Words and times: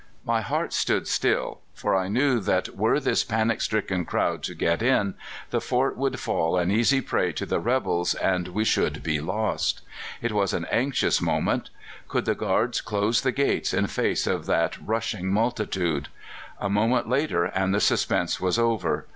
My 0.25 0.41
heart 0.41 0.73
stood 0.73 1.07
still, 1.07 1.61
for 1.75 1.95
I 1.95 2.07
knew 2.07 2.39
that 2.39 2.75
were 2.75 2.99
this 2.99 3.23
panic 3.23 3.61
stricken 3.61 4.03
crowd 4.03 4.41
to 4.45 4.55
get 4.55 4.81
in, 4.81 5.13
the 5.51 5.61
fort 5.61 5.95
would 5.95 6.19
fall 6.19 6.57
an 6.57 6.71
easy 6.71 7.01
prey 7.01 7.31
to 7.33 7.45
the 7.45 7.59
rebels, 7.59 8.15
and 8.15 8.47
we 8.47 8.63
should 8.65 9.03
be 9.03 9.21
lost. 9.21 9.81
It 10.19 10.31
was 10.31 10.53
an 10.53 10.65
anxious 10.71 11.21
moment. 11.21 11.69
Could 12.07 12.25
the 12.25 12.33
guards 12.33 12.81
close 12.81 13.21
the 13.21 13.31
gates 13.31 13.75
in 13.75 13.85
face 13.85 14.25
of 14.25 14.47
that 14.47 14.75
rushing 14.83 15.27
multitude? 15.31 16.07
A 16.59 16.67
moment 16.67 17.07
later, 17.07 17.45
and 17.45 17.71
the 17.71 17.79
suspense 17.79 18.41
was 18.41 18.57
over. 18.57 19.05